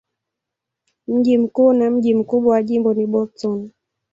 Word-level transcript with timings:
Mji 1.07 1.37
mkuu 1.37 1.73
na 1.73 1.89
mji 1.91 2.15
mkubwa 2.15 2.53
wa 2.53 2.63
jimbo 2.63 2.93
ni 2.93 3.07
Boston. 3.07 3.71